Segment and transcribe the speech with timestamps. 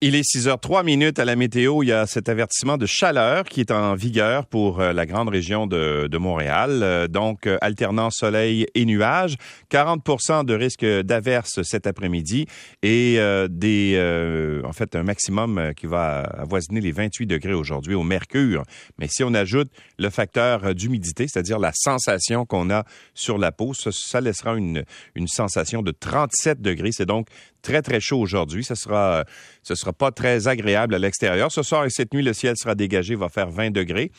[0.00, 1.82] Il est 6 h 3 minutes à la météo.
[1.82, 5.28] Il y a cet avertissement de chaleur qui est en vigueur pour euh, la grande
[5.28, 6.84] région de, Montréal.
[6.84, 9.34] Euh, donc, euh, alternant soleil et nuages.
[9.72, 12.46] 40% de risque d'averse cet après-midi
[12.84, 13.18] et
[13.50, 18.62] des, en fait, un maximum qui va avoisiner les 28 degrés aujourd'hui au mercure.
[18.98, 19.68] Mais si on ajoute
[19.98, 22.84] le facteur d'humidité, c'est-à-dire la sensation qu'on a
[23.14, 24.84] sur la peau, ça, ça laissera une,
[25.16, 26.90] une sensation de 37 degrés.
[26.92, 27.26] C'est donc
[27.62, 28.64] très, très chaud aujourd'hui.
[28.64, 29.24] Ce sera,
[29.62, 31.52] ce sera pas très agréable à l'extérieur.
[31.52, 34.10] Ce soir et cette nuit, le ciel sera dégagé, va faire 20 degrés.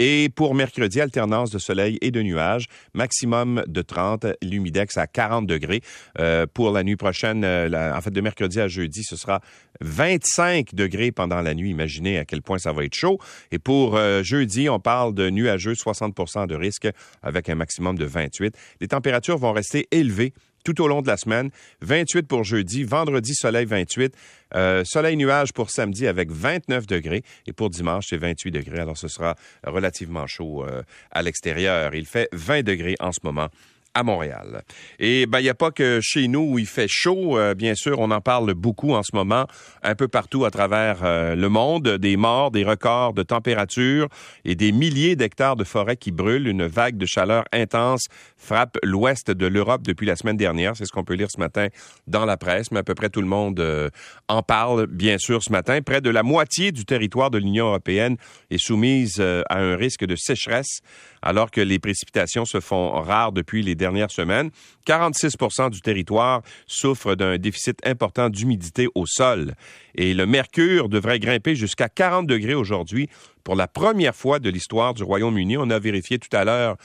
[0.00, 5.46] Et pour mercredi, alternance de soleil et de nuages, maximum de 30, l'humidex à 40
[5.46, 5.80] degrés.
[6.20, 9.40] Euh, pour la nuit prochaine, euh, en fait de mercredi à jeudi, ce sera
[9.80, 11.70] 25 degrés pendant la nuit.
[11.70, 13.18] Imaginez à quel point ça va être chaud.
[13.50, 16.88] Et pour euh, jeudi, on parle de nuageux, 60% de risque
[17.22, 18.54] avec un maximum de 28.
[18.80, 20.32] Les températures vont rester élevées
[20.74, 21.50] tout au long de la semaine.
[21.80, 24.14] 28 pour jeudi, vendredi, soleil 28,
[24.54, 28.80] euh, soleil nuage pour samedi avec 29 degrés et pour dimanche, c'est 28 degrés.
[28.80, 31.94] Alors ce sera relativement chaud euh, à l'extérieur.
[31.94, 33.48] Il fait 20 degrés en ce moment
[33.94, 34.62] à Montréal.
[34.98, 37.74] Et ben il n'y a pas que chez nous où il fait chaud, euh, bien
[37.74, 39.46] sûr, on en parle beaucoup en ce moment,
[39.82, 44.08] un peu partout à travers euh, le monde, des morts, des records de température
[44.44, 46.46] et des milliers d'hectares de forêts qui brûlent.
[46.46, 50.76] Une vague de chaleur intense frappe l'ouest de l'Europe depuis la semaine dernière.
[50.76, 51.68] C'est ce qu'on peut lire ce matin
[52.06, 53.90] dans la presse, mais à peu près tout le monde euh,
[54.28, 55.80] en parle, bien sûr, ce matin.
[55.82, 58.16] Près de la moitié du territoire de l'Union européenne
[58.50, 60.80] est soumise à un risque de sécheresse,
[61.22, 64.50] alors que les précipitations se font rares depuis les dernières semaines.
[64.86, 69.54] 46% du territoire souffre d'un déficit important d'humidité au sol.
[69.94, 73.08] Et le mercure devrait grimper jusqu'à 40 degrés aujourd'hui
[73.44, 75.56] pour la première fois de l'histoire du Royaume-Uni.
[75.56, 76.76] On a vérifié tout à l'heure.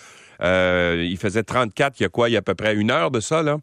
[0.42, 2.30] Euh, il faisait 34 il y a quoi?
[2.30, 3.58] Il y a à peu près une heure de ça, là?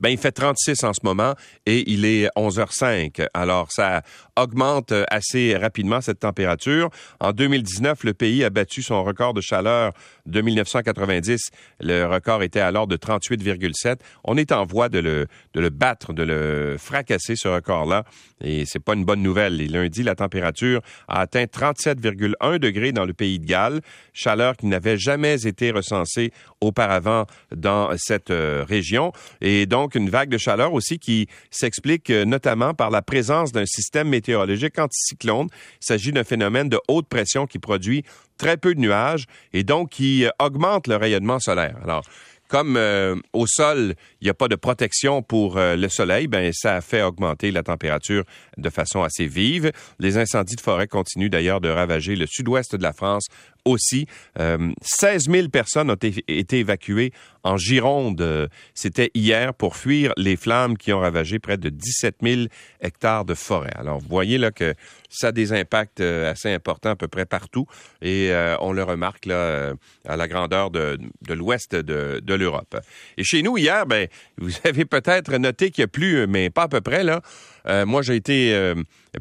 [0.00, 1.34] Ben, il fait 36 en ce moment
[1.66, 3.26] et il est 11h05.
[3.34, 4.02] Alors, ça
[4.36, 6.90] augmente assez rapidement cette température.
[7.20, 9.92] En 2019, le pays a battu son record de chaleur
[10.26, 11.50] de 1990.
[11.80, 13.96] Le record était alors de 38,7.
[14.24, 18.04] On est en voie de le, de le battre, de le fracasser, ce record-là.
[18.42, 19.56] Et c'est pas une bonne nouvelle.
[19.70, 23.80] Lundi, la température a atteint 37,1 degrés dans le pays de Galles,
[24.12, 29.12] chaleur qui n'avait jamais été recensée auparavant dans cette euh, région.
[29.40, 33.66] Et donc, une vague de chaleur aussi qui s'explique euh, notamment par la présence d'un
[33.66, 35.48] système météorologique anticyclone.
[35.80, 38.04] Il s'agit d'un phénomène de haute pression qui produit
[38.38, 41.76] très peu de nuages et donc qui euh, augmente le rayonnement solaire.
[41.82, 42.04] Alors,
[42.48, 46.76] comme euh, au sol, il n'y a pas de protection pour le soleil, ben ça
[46.76, 48.22] a fait augmenter la température
[48.58, 49.72] de façon assez vive.
[49.98, 53.26] Les incendies de forêt continuent d'ailleurs de ravager le sud-ouest de la France
[53.64, 54.06] aussi.
[54.36, 57.12] 16 000 personnes ont été évacuées
[57.44, 58.48] en Gironde.
[58.74, 62.42] C'était hier pour fuir les flammes qui ont ravagé près de 17 000
[62.80, 63.72] hectares de forêt.
[63.76, 64.74] Alors, vous voyez là que
[65.08, 67.66] ça a des impacts euh, assez importants à peu près partout
[68.02, 69.74] et euh, on le remarque là euh,
[70.06, 70.98] à la grandeur de,
[71.28, 72.76] l'ouest de, de l'Europe.
[73.16, 74.08] Et chez nous hier, ben
[74.38, 77.20] vous avez peut-être noté qu'il y a plu, mais pas à peu près là.
[77.66, 78.74] Moi, j'ai été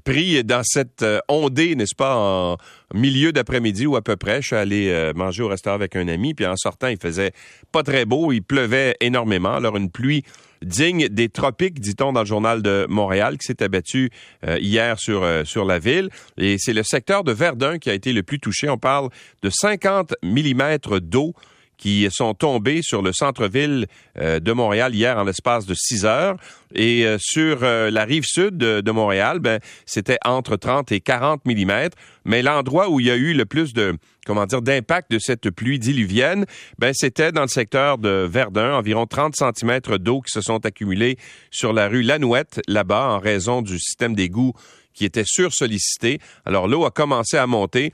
[0.04, 2.58] pris dans cette ondée, n'est-ce pas, en
[2.94, 4.42] milieu d'après-midi ou à peu près.
[4.42, 7.32] Je suis allé manger au restaurant avec un ami, puis en sortant, il faisait
[7.72, 9.54] pas très beau, il pleuvait énormément.
[9.54, 10.24] Alors une pluie
[10.64, 14.10] digne des tropiques, dit-on dans le journal de Montréal, qui s'est abattu
[14.46, 16.10] euh, hier sur, euh, sur la ville.
[16.38, 18.70] Et c'est le secteur de Verdun qui a été le plus touché.
[18.70, 19.10] On parle
[19.42, 21.34] de 50 millimètres d'eau
[21.84, 26.38] qui sont tombés sur le centre-ville euh, de Montréal hier en l'espace de six heures.
[26.74, 31.46] Et euh, sur euh, la rive sud de, Montréal, ben, c'était entre 30 et 40
[31.46, 31.98] millimètres.
[32.24, 35.50] Mais l'endroit où il y a eu le plus de, comment dire, d'impact de cette
[35.50, 36.46] pluie diluvienne,
[36.80, 41.18] ben, c'était dans le secteur de Verdun, environ 30 centimètres d'eau qui se sont accumulés
[41.52, 44.54] sur la rue Lanouette, là-bas, en raison du système d'égout
[44.94, 46.20] qui était sursollicité.
[46.46, 47.92] Alors l'eau a commencé à monter,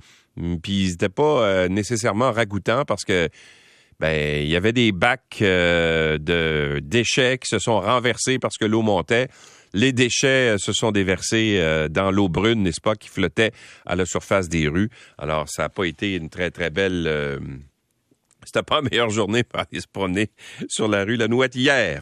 [0.61, 3.29] puis c'était pas nécessairement ragoûtant parce que
[3.99, 8.65] ben, il y avait des bacs euh, de déchets qui se sont renversés parce que
[8.65, 9.27] l'eau montait.
[9.73, 13.51] Les déchets euh, se sont déversés euh, dans l'eau brune, n'est-ce pas, qui flottait
[13.85, 14.89] à la surface des rues.
[15.17, 17.39] Alors, ça n'a pas été une très, très belle
[18.49, 20.31] c'était pas la meilleure journée pour aller se promener
[20.67, 22.01] sur la rue La Nouette hier.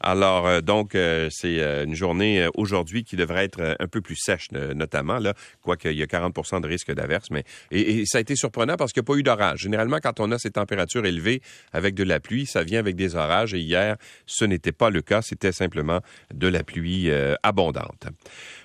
[0.00, 4.16] Alors, euh, donc, euh, c'est euh, une journée aujourd'hui qui devrait être un peu plus
[4.16, 7.30] sèche, notamment, là, quoique il y a 40 de risque d'averse.
[7.30, 9.60] Mais, et, ça a été surprenant parce qu'il n'y a pas eu d'orage.
[9.60, 11.42] Généralement, quand on a ces températures élevées
[11.72, 13.52] avec de la pluie, ça vient avec des orages.
[13.54, 13.96] Et hier,
[14.26, 15.22] ce n'était pas le cas.
[15.22, 16.00] C'était simplement
[16.32, 17.10] de la pluie
[17.42, 18.06] abondante.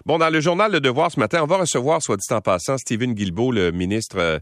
[0.06, 2.78] Bon, dans le journal Le Devoir ce matin, on va recevoir, soit dit en passant,
[2.78, 4.39] Stephen Guilbeault, le ministre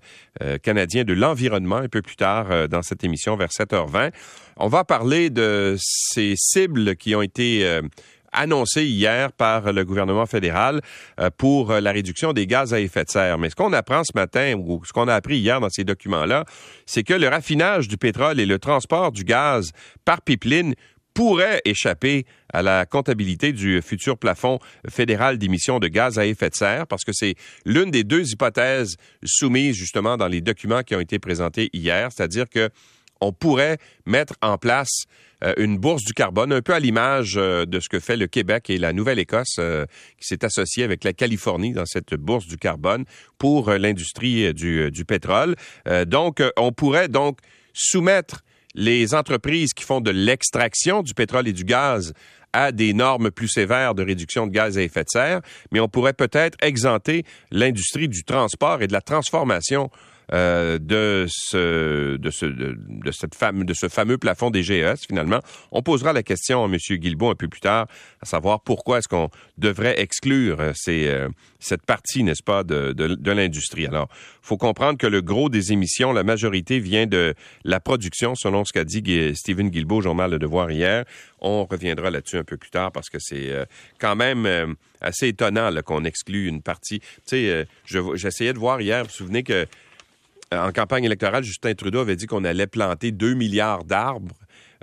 [0.62, 4.12] canadien de l'Environnement, un peu plus tard dans cette émission vers 7h20.
[4.58, 7.82] On va parler de ces cibles qui ont été euh,
[8.32, 10.82] annoncées hier par le gouvernement fédéral
[11.38, 13.38] pour la réduction des gaz à effet de serre.
[13.38, 16.46] Mais ce qu'on apprend ce matin, ou ce qu'on a appris hier dans ces documents-là,
[16.88, 19.72] c'est que le raffinage du pétrole et le transport du gaz
[20.04, 20.74] par pipeline
[21.14, 26.56] pourrait échapper à la comptabilité du futur plafond fédéral d'émissions de gaz à effet de
[26.56, 31.00] serre, parce que c'est l'une des deux hypothèses soumises justement dans les documents qui ont
[31.00, 32.70] été présentés hier, c'est-à-dire que
[33.24, 35.06] on pourrait mettre en place
[35.44, 38.28] euh, une bourse du carbone, un peu à l'image euh, de ce que fait le
[38.28, 39.86] Québec et la Nouvelle-Écosse, euh,
[40.20, 43.06] qui s'est associé avec la Californie dans cette bourse du carbone
[43.38, 45.56] pour l'industrie du, du, pétrole.
[46.08, 47.40] donc, on pourrait donc
[47.74, 48.44] soumettre
[48.76, 52.14] les entreprises qui font de l'extraction du pétrole et du gaz
[52.54, 55.42] à des normes plus sévères de réduction de gaz à effet de serre,
[55.72, 59.90] mais on pourrait peut-être exempter l'industrie du transport et de la transformation
[60.32, 65.40] euh, de ce de ce de, cette fame, de ce fameux plafond des GES finalement.
[65.72, 66.78] On posera la question à M.
[66.78, 67.88] Guilbault un peu plus tard,
[68.22, 71.28] à savoir pourquoi est-ce qu'on devrait exclure euh, ces, euh,
[71.60, 73.86] cette partie, n'est-ce pas, de, de, de l'industrie.
[73.86, 74.08] Alors,
[74.42, 77.34] faut comprendre que le gros des émissions, la majorité vient de
[77.66, 79.04] la production, selon ce qu'a dit
[79.36, 81.04] Stephen Guilbeault au journal Le Devoir hier.
[81.40, 83.52] On reviendra là-dessus un peu plus tard parce que c'est
[84.00, 87.00] quand même assez étonnant qu'on exclue une partie.
[87.00, 87.68] Tu sais,
[88.16, 89.68] j'essayais de voir hier, vous vous souvenez que
[90.60, 94.36] en campagne électorale, Justin Trudeau avait dit qu'on allait planter 2 milliards d'arbres.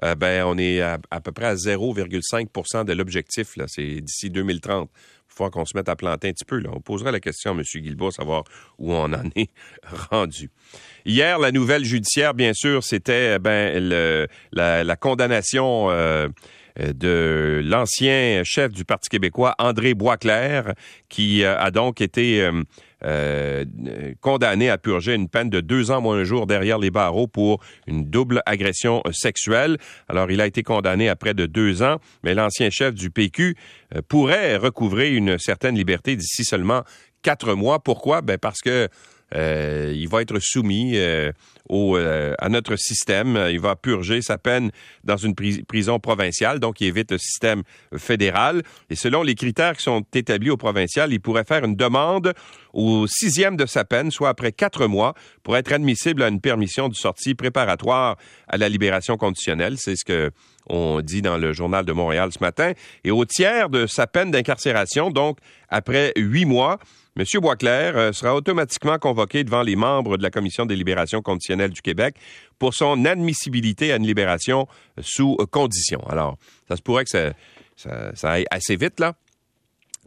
[0.05, 3.57] Euh, ben, on est à, peu près à 0,5% de l'objectif.
[3.67, 4.91] C'est d'ici 2030.
[4.95, 6.59] Il faut qu'on se mette à planter un petit peu.
[6.59, 6.71] Là.
[6.73, 7.63] On posera la question à M.
[7.63, 8.45] Guilbault, savoir
[8.79, 9.51] où on en est
[10.11, 10.51] rendu.
[11.05, 13.79] Hier, la nouvelle judiciaire, bien sûr, c'était ben,
[14.53, 16.29] la, condamnation euh,
[16.79, 20.75] de l'ancien chef du Parti québécois, André Boisclair,
[21.09, 22.49] qui euh, a donc été
[23.05, 23.65] euh,
[24.21, 27.63] condamné à purger une peine de deux ans moins un jour derrière les barreaux pour
[27.87, 29.79] une double agression sexuelle.
[30.09, 33.57] Alors, il a été condamné à près de deux ans, mais l'ancien chef du PQ
[33.95, 36.83] euh, pourrait recouvrer une certaine liberté d'ici seulement
[37.23, 37.83] quatre mois.
[37.83, 38.21] Pourquoi?
[38.21, 38.89] Ben parce que
[39.35, 41.33] euh, il va être soumis euh,
[41.69, 43.39] au, euh, à notre système.
[43.51, 44.71] Il va purger sa peine
[45.05, 47.63] dans une prison provinciale, donc il évite le système
[47.97, 48.63] fédéral.
[48.91, 52.35] Et selon les critères qui sont établis au provincial, il pourrait faire une demande
[52.73, 56.89] au sixième de sa peine, soit après quatre mois, pour être admissible à une permission
[56.89, 58.17] de sortie préparatoire
[58.49, 59.77] à la libération conditionnelle.
[59.79, 60.31] C'est ce que
[60.67, 62.73] on dit dans le journal de Montréal ce matin.
[63.03, 65.39] Et au tiers de sa peine d'incarcération, donc
[65.69, 66.79] après huit mois,
[67.17, 67.25] M.
[67.41, 71.83] Boisclair euh, sera automatiquement convoqué devant les membres de la Commission des libérations conditionnelles du
[71.83, 72.17] Québec
[72.59, 74.67] pour son admissibilité à une libération
[75.01, 76.01] sous condition.
[76.09, 76.37] Alors,
[76.69, 77.33] ça se pourrait que ça,
[78.23, 79.15] aille assez vite, là.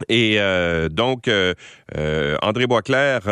[0.08, 1.54] Et euh, donc, euh,
[2.42, 3.28] André Boisclair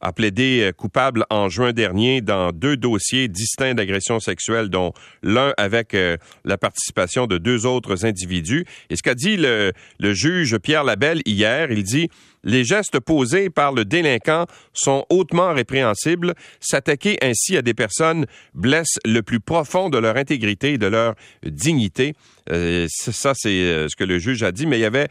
[0.00, 4.92] a plaidé coupable en juin dernier dans deux dossiers distincts d'agression sexuelle, dont
[5.22, 8.64] l'un avec euh, la participation de deux autres individus.
[8.88, 12.08] Et ce qu'a dit le, le juge Pierre Labelle hier, il dit
[12.44, 16.34] les gestes posés par le délinquant sont hautement répréhensibles.
[16.60, 21.14] S'attaquer ainsi à des personnes blesse le plus profond de leur intégrité et de leur
[21.44, 22.14] dignité.
[22.50, 25.08] Euh, ça, c'est euh, ce que le juge a dit, mais il y avait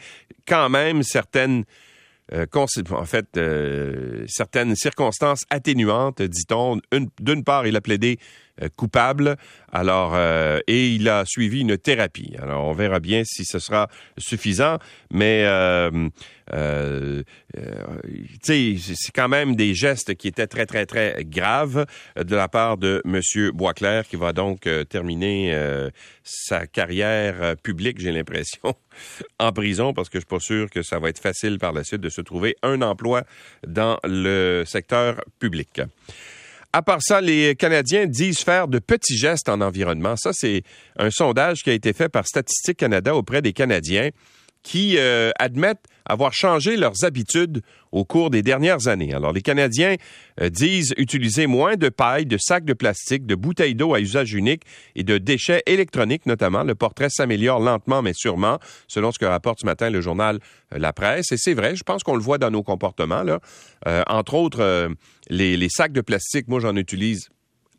[0.48, 1.66] quand même certaines
[2.32, 2.46] euh,
[2.92, 3.40] en fait,
[4.28, 6.80] certaines circonstances atténuantes, dit-on.
[7.20, 8.20] D'une part, il a plaidé
[8.76, 9.38] coupable,
[9.72, 10.18] alors
[10.68, 12.36] et il a suivi une thérapie.
[12.42, 14.78] Alors, on verra bien si ce sera suffisant,
[15.12, 16.10] mais euh,
[18.42, 21.86] c'est quand même des gestes qui étaient très, très, très graves
[22.16, 23.22] de la part de M.
[23.52, 25.56] Boisclair, qui va donc terminer
[26.24, 28.76] sa carrière publique, j'ai l'impression,
[29.40, 31.84] en prison, parce que je suis pas sûr que ça va être facile par la
[31.84, 33.24] suite de se trouver un emploi
[33.66, 35.82] dans le secteur public.
[36.72, 40.16] À part ça, les Canadiens disent faire de petits gestes en environnement.
[40.16, 40.62] Ça, c'est
[40.98, 44.12] un sondage qui a été fait par Statistique Canada auprès des Canadiens
[44.64, 47.62] qui euh, admettent avoir changé leurs habitudes
[47.92, 49.14] au cours des dernières années.
[49.14, 49.96] Alors, les Canadiens
[50.42, 54.34] euh, disent utiliser moins de paille, de sacs de plastique, de bouteilles d'eau à usage
[54.34, 54.64] unique
[54.96, 56.64] et de déchets électroniques notamment.
[56.64, 60.40] Le portrait s'améliore lentement mais sûrement, selon ce que rapporte ce matin le journal
[60.74, 61.32] euh, La Presse.
[61.32, 63.24] Et c'est vrai, je pense qu'on le voit dans nos comportements.
[63.24, 63.40] Là.
[64.08, 64.90] entre autres,
[65.30, 67.30] les, les sacs de plastique, moi j'en utilise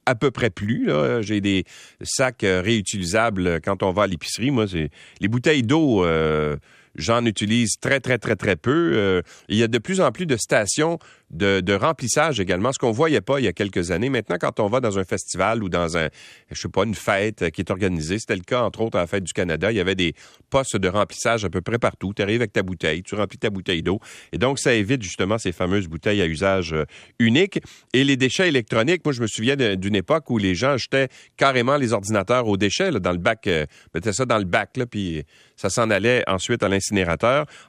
[0.06, 0.90] à peu près plus.
[1.20, 1.64] J'ai des
[2.02, 4.50] sacs euh, réutilisables quand on va à l'épicerie.
[4.50, 4.90] Moi, c'est
[5.20, 6.04] les bouteilles d'eau.
[6.04, 6.56] Euh,
[6.94, 8.92] j'en utilise très, très, très, très peu.
[8.94, 10.98] Euh, il y a de plus en plus de stations
[11.30, 14.10] de, remplissage également, ce qu'on voyait pas il y a quelques années.
[14.10, 16.08] Maintenant, quand on va dans un festival ou dans un,
[16.50, 19.06] je sais pas, une fête qui est organisée, c'était le cas entre autres à la
[19.06, 20.14] fête du Canada, il y avait des
[20.50, 22.12] postes de remplissage à peu près partout.
[22.14, 24.00] Tu arrives avec ta bouteille, tu remplis ta bouteille d'eau,
[24.32, 26.84] et donc ça évite justement ces fameuses bouteilles à usage euh,
[27.18, 27.60] unique.
[27.92, 31.76] Et les déchets électroniques, moi je me souviens d'une époque où les gens jetaient carrément
[31.76, 35.22] les ordinateurs aux déchets dans le bac, euh, mettaient ça dans le bac là, puis
[35.56, 36.68] ça s'en allait ensuite à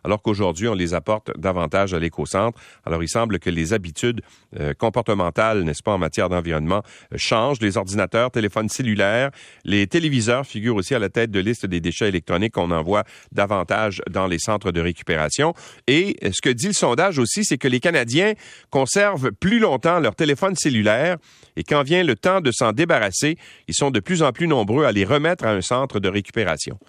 [0.04, 2.60] alors qu'aujourd'hui, on les apporte davantage à l'éco-centre.
[2.86, 4.22] Alors, il semble que les habitudes
[4.60, 7.60] euh, comportementales, n'est-ce pas, en matière d'environnement, euh, changent.
[7.62, 9.32] Les ordinateurs, téléphones cellulaires,
[9.64, 14.02] les téléviseurs figurent aussi à la tête de liste des déchets électroniques qu'on envoie davantage
[14.10, 15.54] dans les centres de récupération.
[15.88, 18.34] Et ce que dit le sondage aussi, c'est que les Canadiens
[18.70, 21.18] conservent plus longtemps leur téléphone cellulaire
[21.56, 23.38] et quand vient le temps de s'en débarrasser,
[23.68, 26.80] ils sont de plus en plus nombreux à les remettre à un centre de récupération.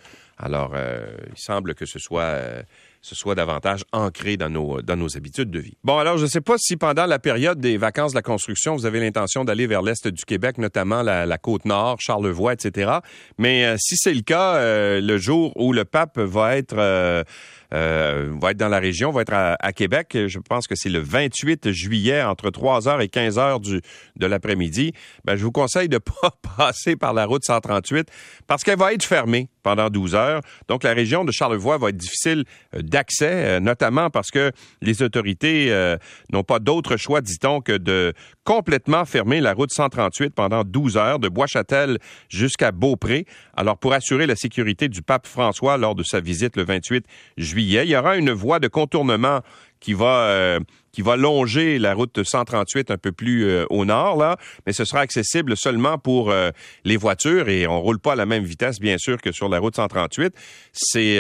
[0.43, 2.63] Alors, euh, il semble que ce soit, euh,
[3.03, 5.77] ce soit davantage ancré dans nos, dans nos habitudes de vie.
[5.85, 8.75] Bon, alors, je ne sais pas si pendant la période des vacances de la construction,
[8.75, 12.93] vous avez l'intention d'aller vers l'est du Québec, notamment la, côte nord, Charlevoix, etc.
[13.39, 14.61] Mais euh, si c'est le cas,
[15.01, 17.25] le jour où le pape va être
[17.73, 20.11] euh, va être dans la région, va être à, Québec.
[20.13, 23.81] Je pense que c'est le 28 juillet entre 3h et 15h du,
[24.17, 24.93] de l'après-midi.
[25.25, 28.09] Ben, je vous conseille de pas passer par la route 138
[28.47, 30.43] parce qu'elle va être fermée pendant 12 heures.
[30.69, 32.45] Donc, la région de Charlevoix va être difficile
[32.75, 35.97] euh, d'accès, euh, notamment parce que les autorités euh,
[36.31, 38.13] n'ont pas d'autre choix, dit-on, que de
[38.45, 43.27] complètement fermer la route 138 pendant 12 heures de Bois-Châtel jusqu'à Beaupré.
[43.57, 47.07] Alors, pour assurer la sécurité du pape François lors de sa visite le 28
[47.39, 49.41] juillet, il y aura une voie de contournement
[49.81, 50.61] qui va euh,
[50.93, 54.85] qui va longer la route 138 un peu plus euh, au nord là, mais ce
[54.85, 56.51] sera accessible seulement pour euh,
[56.85, 59.59] les voitures et on roule pas à la même vitesse bien sûr que sur la
[59.59, 60.35] route 138.
[60.73, 61.19] C'est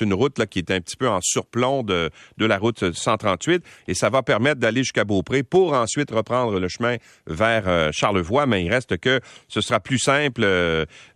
[0.00, 3.62] une route là qui est un petit peu en surplomb de de la route 138
[3.88, 8.64] et ça va permettre d'aller jusqu'à Beaupré pour ensuite reprendre le chemin vers Charlevoix, mais
[8.64, 10.46] il reste que ce sera plus simple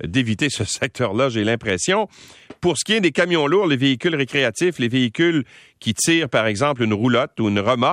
[0.03, 2.09] d'éviter ce secteur-là, j'ai l'impression.
[2.61, 5.45] Pour ce qui est des camions lourds, les véhicules récréatifs, les véhicules
[5.79, 7.88] qui tirent, par exemple, une roulotte ou une remorque,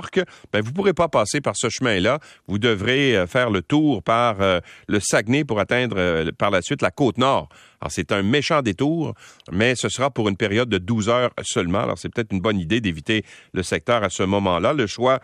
[0.51, 2.19] ben, vous ne pourrez pas passer par ce chemin-là.
[2.47, 6.61] Vous devrez euh, faire le tour par euh, le Saguenay pour atteindre euh, par la
[6.61, 7.49] suite la côte nord.
[7.81, 9.13] Alors, c'est un méchant détour,
[9.51, 11.81] mais ce sera pour une période de 12 heures seulement.
[11.83, 13.23] Alors, c'est peut-être une bonne idée d'éviter
[13.53, 14.73] le secteur à ce moment-là.
[14.73, 15.19] Le choix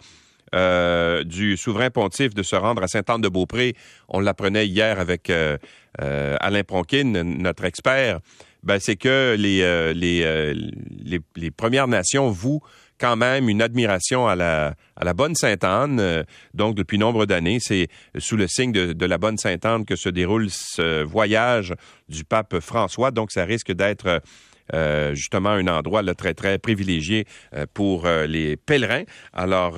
[1.23, 3.73] du souverain pontife de se rendre à Sainte-Anne-de-Beaupré,
[4.09, 5.31] on l'apprenait hier avec
[5.97, 8.19] Alain Pronkin, notre expert,
[8.61, 12.61] ben, c'est que les, les, les, Premières Nations vouent
[13.01, 15.99] quand même une admiration à la, bonne Sainte-Anne.
[15.99, 17.87] Euh, donc, depuis nombre d'années, c'est
[18.19, 21.73] sous le signe de, de la bonne Sainte-Anne que se déroule ce voyage
[22.07, 23.09] du pape François.
[23.09, 24.21] Donc, ça risque d'être
[24.73, 29.03] euh, justement un endroit là, très, très privilégié euh, pour euh, les pèlerins.
[29.33, 29.77] Alors,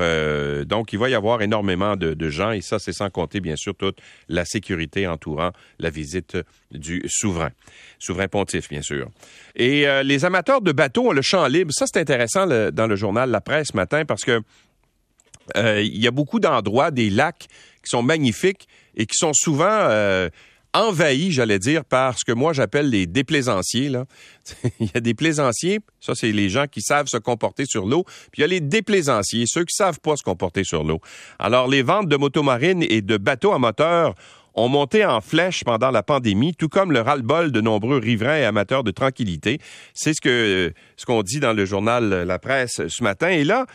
[0.65, 3.75] donc, il va y avoir énormément de, gens, et ça, c'est sans compter, bien sûr,
[3.75, 3.97] toute
[4.29, 6.37] la sécurité entourant la visite
[6.71, 7.51] du souverain.
[7.99, 9.09] Souverain pontife, bien sûr.
[9.55, 11.71] Et les amateurs de bateaux ont le champ libre.
[11.73, 14.41] Ça, c'est intéressant dans le journal La Presse ce matin parce que
[15.55, 17.47] il y a beaucoup d'endroits, des lacs
[17.83, 19.89] qui sont magnifiques et qui sont souvent
[20.73, 23.89] envahi, j'allais dire, par ce que moi j'appelle les déplaisanciers.
[23.89, 24.05] Là.
[24.79, 28.03] il y a des plaisanciers, ça c'est les gens qui savent se comporter sur l'eau,
[28.31, 30.99] puis il y a les déplaisanciers, ceux qui savent pas se comporter sur l'eau.
[31.39, 34.15] Alors les ventes de motomarines et de bateaux à moteur
[34.55, 38.45] ont monté en flèche pendant la pandémie, tout comme le ras-le-bol de nombreux riverains et
[38.45, 39.59] amateurs de tranquillité.
[39.93, 43.29] C'est ce que ce qu'on dit dans le journal La Presse ce matin.
[43.29, 43.65] Et là,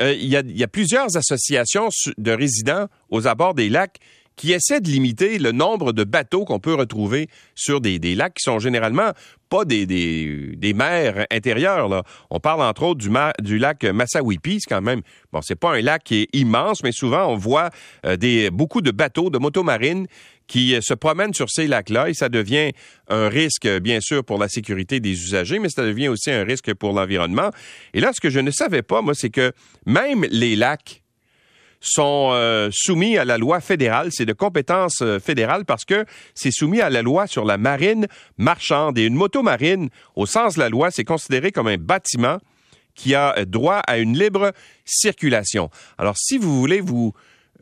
[0.00, 3.98] euh, il, y a, y a plusieurs associations de résidents aux abords des lacs
[4.36, 8.44] qui essaie de limiter le nombre de bateaux qu'on peut retrouver sur des, lacs qui
[8.44, 9.12] sont généralement
[9.48, 11.88] pas des, mers intérieures.
[11.88, 12.02] Là.
[12.30, 13.00] On parle entre autres
[13.40, 16.92] du, lac Massawipi, c'est quand même, bon, c'est pas un lac qui est immense, mais
[16.92, 17.70] souvent on voit
[18.06, 20.06] euh, beaucoup de bateaux, de motomarines
[20.46, 22.72] qui euh, se promènent sur ces lacs-là et ça devient
[23.08, 26.74] un risque, bien sûr, pour la sécurité des usagers, mais ça devient aussi un risque
[26.74, 27.50] pour l'environnement.
[27.94, 29.52] Et là, ce que je ne savais pas, moi, c'est que
[29.86, 31.01] même les lacs
[31.82, 34.08] sont euh, soumis à la loi fédérale.
[34.10, 38.06] C'est de compétence euh, fédérale parce que c'est soumis à la loi sur la marine
[38.38, 38.96] marchande.
[38.96, 42.38] Et une moto marine, au sens de la loi, c'est considéré comme un bâtiment
[42.94, 44.52] qui a droit à une libre
[44.84, 45.70] circulation.
[45.98, 47.12] Alors, si vous voulez vous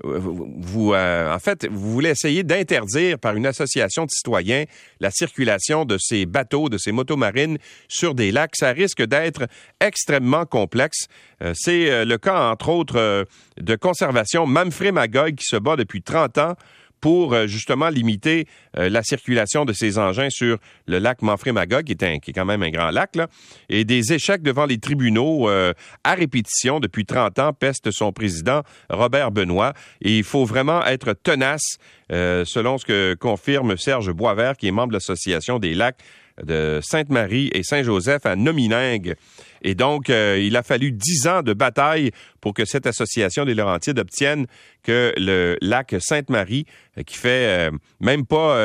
[0.03, 4.65] vous, euh, en fait, vous voulez essayer d'interdire par une association de citoyens
[5.01, 8.57] la circulation de ces bateaux, de ces motomarines sur des lacs.
[8.57, 9.47] Ça risque d'être
[9.81, 11.07] extrêmement complexe.
[11.43, 13.27] Euh, c'est euh, le cas, entre autres,
[13.61, 16.55] de conservation Manfred Magog qui se bat depuis 30 ans
[17.01, 18.47] pour euh, justement limiter
[18.79, 22.45] euh, la circulation de ces engins sur le lac Manfred-Magog, qui, est qui est quand
[22.45, 23.29] même un grand lac, là,
[23.69, 25.73] et des échecs devant les tribunaux euh,
[26.05, 29.73] à répétition depuis 30 ans peste son président Robert Benoît.
[30.03, 31.79] Et il faut vraiment être tenace,
[32.11, 35.99] selon ce que confirme Serge Boisvert, qui est membre de l'Association des lacs
[36.45, 39.15] de Sainte-Marie et Saint-Joseph à Nominingue.
[39.63, 43.55] Et donc, euh, il a fallu dix ans de bataille pour que cette association des
[43.55, 44.47] Laurentides obtienne
[44.83, 46.67] que le lac Sainte-Marie,
[46.99, 47.71] euh, qui fait euh,
[48.01, 48.59] même pas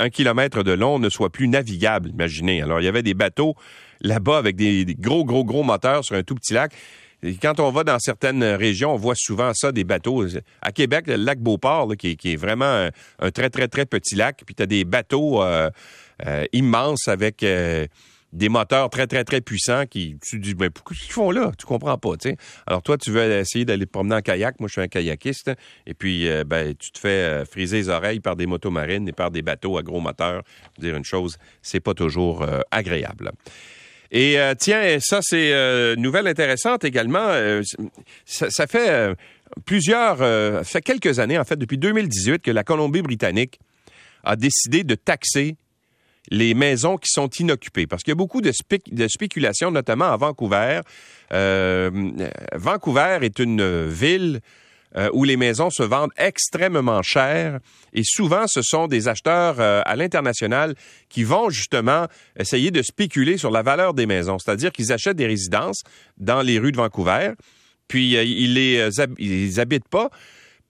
[0.00, 2.10] un kilomètre de long, ne soit plus navigable.
[2.10, 2.62] Imaginez.
[2.62, 3.54] Alors, il y avait des bateaux
[4.00, 6.72] là-bas avec des, gros, gros, gros moteurs sur un tout petit lac.
[7.22, 10.24] Et quand on va dans certaines régions, on voit souvent ça, des bateaux.
[10.62, 14.54] À Québec, le lac Beauport, qui, est vraiment un, très, très, très petit lac, puis
[14.54, 15.42] tu as des bateaux
[16.52, 17.44] immenses avec
[18.32, 21.50] des moteurs très, très, très puissants qui, tu dis, mais pourquoi ils font là?
[21.58, 22.34] Tu comprends pas, tu.
[22.66, 24.60] Alors, toi, tu veux essayer d'aller te promener en kayak.
[24.60, 25.50] Moi, je suis un kayakiste.
[25.86, 29.08] Et puis, euh, ben, tu te fais euh, friser les oreilles par des motos marines
[29.08, 30.42] et par des bateaux à gros moteurs.
[30.78, 33.32] dire une chose, c'est pas toujours euh, agréable.
[34.12, 37.28] Et tiens, ça, c'est une nouvelle intéressante également.
[38.24, 39.14] Ça, ça, fait
[39.64, 43.60] plusieurs, ça fait quelques années, en fait, depuis 2018, que la Colombie-Britannique
[44.24, 45.54] a décidé de taxer
[46.28, 47.86] les maisons qui sont inoccupées.
[47.86, 48.52] Parce qu'il y a beaucoup de,
[48.90, 50.80] de spéculation, notamment à Vancouver.
[51.32, 51.90] Euh,
[52.54, 54.40] Vancouver est une ville
[54.96, 57.60] euh, où les maisons se vendent extrêmement cher
[57.92, 60.74] et souvent ce sont des acheteurs euh, à l'international
[61.08, 65.28] qui vont justement essayer de spéculer sur la valeur des maisons, c'est-à-dire qu'ils achètent des
[65.28, 65.82] résidences
[66.16, 67.34] dans les rues de Vancouver,
[67.86, 70.10] puis ils les habitent pas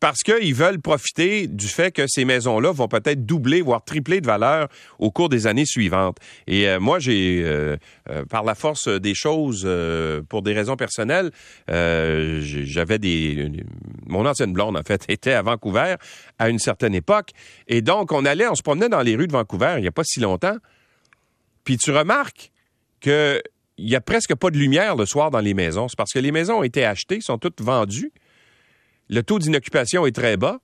[0.00, 4.26] parce qu'ils veulent profiter du fait que ces maisons-là vont peut-être doubler, voire tripler de
[4.26, 6.16] valeur au cours des années suivantes.
[6.46, 7.76] Et euh, moi, j'ai, euh,
[8.08, 9.68] euh, par la force des choses,
[10.28, 11.30] pour des raisons personnelles,
[11.68, 13.52] j'avais des...
[14.06, 15.96] Mon ancienne blonde, en fait, était à Vancouver
[16.38, 17.30] à une certaine époque.
[17.68, 19.92] Et donc, on allait, on se promenait dans les rues de Vancouver il n'y a
[19.92, 20.56] pas si longtemps.
[21.64, 22.50] Puis tu remarques
[23.00, 23.42] que
[23.76, 25.88] il y a presque pas de lumière le soir dans les maisons.
[25.88, 28.12] C'est parce que les maisons ont été achetées, sont toutes vendues
[29.10, 30.60] le taux d'inoccupation est très bas,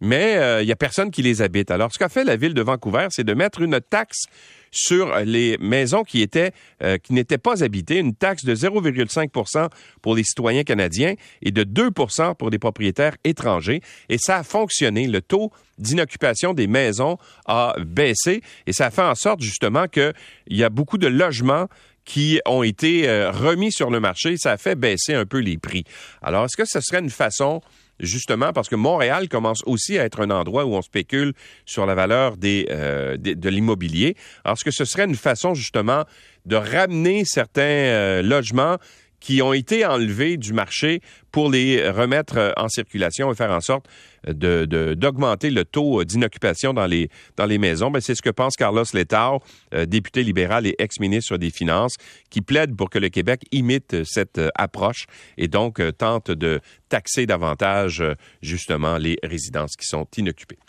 [0.00, 1.70] mais il euh, n'y a personne qui les habite.
[1.70, 4.24] Alors, ce qu'a fait la ville de Vancouver, c'est de mettre une taxe
[4.70, 9.68] sur les maisons qui étaient euh, qui n'étaient pas habitées, une taxe de 0,5%
[10.00, 13.80] pour les citoyens canadiens et de 2% pour les propriétaires étrangers.
[14.08, 15.06] Et ça a fonctionné.
[15.06, 20.12] Le taux d'inoccupation des maisons a baissé et ça a fait en sorte justement qu'il
[20.48, 21.66] y a beaucoup de logements
[22.10, 24.36] qui ont été euh, remis sur le marché.
[24.36, 25.84] Ça a fait baisser un peu les prix.
[26.22, 27.60] Alors, est-ce que ce serait une façon
[28.00, 31.34] justement parce que Montréal commence aussi à être un endroit où on spécule
[31.66, 34.16] sur la valeur euh, de, l'immobilier.
[34.44, 36.04] Alors, est-ce que ce serait une façon justement
[36.46, 38.78] de ramener certains euh, logements
[39.20, 43.60] qui ont été enlevés du marché pour les remettre euh, en circulation et faire en
[43.60, 43.86] sorte
[44.26, 47.90] de, d'augmenter le taux d'inoccupation dans les, dans les maisons.
[47.90, 49.40] Ben, c'est ce que pense Carlos Letao,
[49.74, 51.94] euh, député libéral et ex-ministre des Finances,
[52.30, 55.06] qui plaide pour que le Québec imite cette euh, approche
[55.38, 58.02] et donc tente de taxer davantage
[58.42, 60.58] justement les résidences qui sont inoccupées.